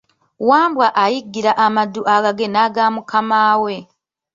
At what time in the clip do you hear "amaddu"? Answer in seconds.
1.65-2.01